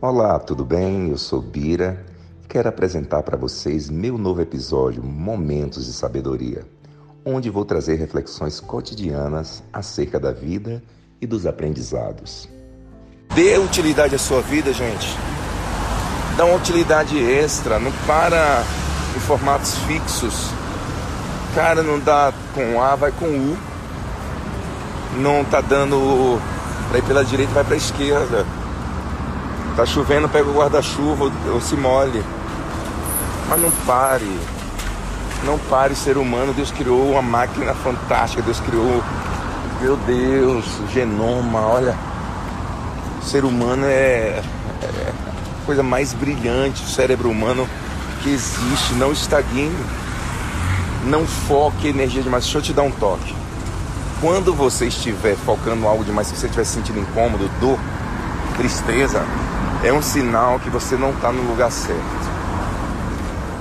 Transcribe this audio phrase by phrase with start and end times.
[0.00, 1.10] Olá, tudo bem?
[1.10, 2.02] Eu sou Bira
[2.42, 6.64] e quero apresentar para vocês meu novo episódio Momentos de Sabedoria,
[7.22, 10.82] onde vou trazer reflexões cotidianas acerca da vida
[11.20, 12.48] e dos aprendizados.
[13.34, 15.14] Dê utilidade à sua vida, gente.
[16.38, 18.62] Dá uma utilidade extra, não para
[19.14, 20.55] em formatos fixos.
[21.56, 23.56] Cara, não dá com A, vai com U.
[25.16, 26.38] Não tá dando
[26.90, 28.44] para ir pela direita, vai para a esquerda.
[29.74, 32.22] Tá chovendo, pega o guarda-chuva ou se molhe.
[33.48, 34.38] Mas não pare.
[35.46, 36.52] Não pare, ser humano.
[36.52, 38.42] Deus criou uma máquina fantástica.
[38.42, 39.02] Deus criou,
[39.80, 41.60] meu Deus, genoma.
[41.60, 41.96] Olha,
[43.18, 44.42] o ser humano é,
[44.82, 45.12] é
[45.62, 46.82] a coisa mais brilhante.
[46.82, 47.66] O cérebro humano
[48.22, 48.92] que existe.
[48.96, 49.72] Não estagne.
[51.06, 52.44] Não foque energia demais.
[52.44, 53.34] Deixa eu te dar um toque.
[54.20, 57.78] Quando você estiver focando algo demais, se você estiver sentindo incômodo, dor,
[58.56, 59.24] tristeza,
[59.84, 62.26] é um sinal que você não está no lugar certo.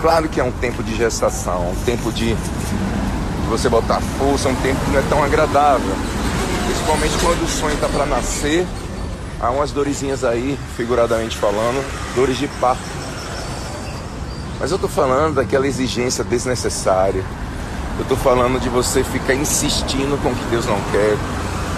[0.00, 2.34] Claro que é um tempo de gestação, um tempo de,
[3.48, 5.94] você botar força, um tempo que não é tão agradável.
[6.66, 8.66] Principalmente quando o sonho está para nascer,
[9.40, 13.05] há umas dorezinhas aí, figuradamente falando, dores de parto.
[14.58, 17.22] Mas eu estou falando daquela exigência desnecessária.
[17.96, 21.16] Eu estou falando de você ficar insistindo com o que Deus não quer,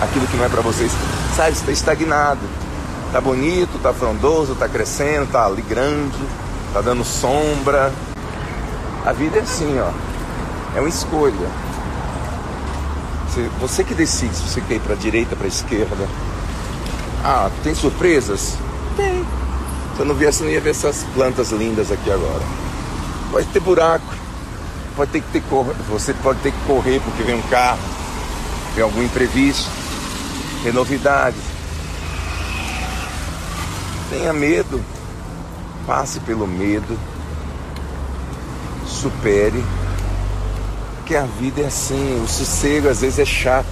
[0.00, 0.92] aquilo que não é para vocês.
[1.36, 2.40] Sabe, você está estagnado.
[3.12, 6.18] Tá bonito, tá frondoso, tá crescendo, tá ali grande,
[6.72, 7.92] tá dando sombra.
[9.04, 9.90] A vida é assim, ó.
[10.76, 11.48] É uma escolha.
[13.60, 16.08] Você que decide se você quer ir para direita, para esquerda.
[17.24, 18.56] Ah, tem surpresas?
[18.96, 19.24] Tem.
[20.00, 22.42] Se eu não viesse, não ia ver essas plantas lindas aqui agora.
[23.30, 24.14] Pode ter buraco.
[24.96, 25.74] Pode ter que ter cor...
[25.90, 27.78] Você pode ter que correr porque vem um carro,
[28.74, 29.68] vem algum imprevisto,
[30.62, 31.42] tem novidades.
[34.08, 34.82] Tenha medo,
[35.86, 36.98] passe pelo medo,
[38.86, 39.62] supere,
[40.96, 43.68] porque a vida é assim, o sossego às vezes é chato,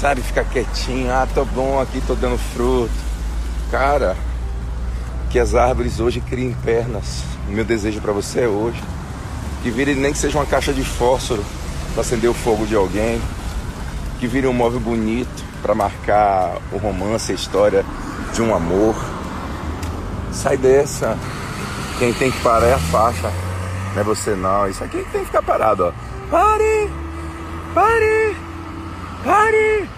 [0.00, 0.22] sabe?
[0.22, 2.90] Ficar quietinho, ah, tô bom aqui, tô dando fruto.
[3.70, 4.16] Cara,
[5.34, 7.24] que as árvores hoje criem pernas.
[7.48, 8.80] O meu desejo para você é hoje.
[9.64, 11.44] Que vire nem que seja uma caixa de fósforo
[11.92, 13.20] para acender o fogo de alguém.
[14.20, 17.84] Que vire um móvel bonito para marcar o romance, a história
[18.32, 18.94] de um amor.
[20.30, 21.18] Sai dessa.
[21.98, 23.32] Quem tem que parar é a faixa.
[23.92, 24.68] Não é você não.
[24.68, 25.92] Isso aqui tem que ficar parado, ó.
[26.30, 26.88] Pare!
[27.74, 28.36] Pare!
[29.24, 29.88] Pare!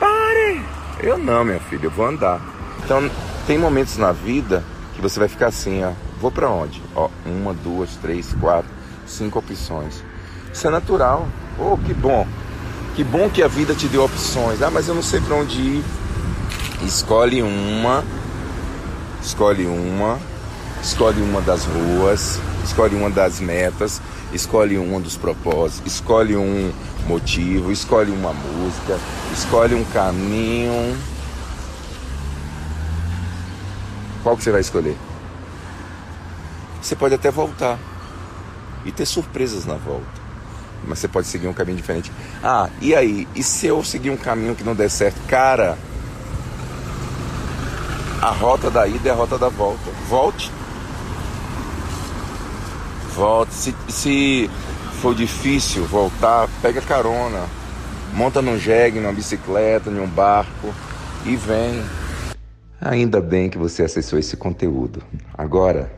[0.00, 0.60] Pare!
[1.04, 2.40] Eu não, minha filha, eu vou andar.
[2.84, 3.08] Então,
[3.46, 4.62] tem momentos na vida
[4.94, 5.92] que você vai ficar assim, ó.
[6.20, 6.82] Vou para onde?
[6.94, 8.70] Ó, uma, duas, três, quatro,
[9.06, 10.02] cinco opções.
[10.52, 11.28] Isso é natural.
[11.58, 12.26] Oh, que bom.
[12.96, 14.62] Que bom que a vida te deu opções.
[14.62, 15.84] Ah, mas eu não sei para onde ir.
[16.82, 18.02] Escolhe uma,
[19.22, 20.18] escolhe uma,
[20.82, 24.00] escolhe uma das ruas, escolhe uma das metas,
[24.32, 26.72] escolhe um dos propósitos, escolhe um
[27.06, 28.98] motivo, escolhe uma música,
[29.32, 30.96] escolhe um caminho.
[34.26, 34.96] Qual que você vai escolher?
[36.82, 37.78] Você pode até voltar
[38.84, 40.20] e ter surpresas na volta.
[40.84, 42.10] Mas você pode seguir um caminho diferente.
[42.42, 43.28] Ah, e aí?
[43.36, 45.16] E se eu seguir um caminho que não der certo?
[45.28, 45.78] Cara,
[48.20, 49.92] a rota da ida é a rota da volta.
[50.08, 50.50] Volte.
[53.14, 53.54] Volte.
[53.54, 54.50] Se, se
[55.00, 57.44] for difícil voltar, pega carona.
[58.12, 60.74] Monta num jegue, numa bicicleta, num barco
[61.24, 61.84] e vem.
[62.80, 65.02] Ainda bem que você acessou esse conteúdo.
[65.32, 65.90] Agora,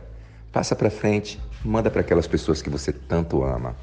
[0.51, 3.75] passa para frente, manda para aquelas pessoas que você tanto ama.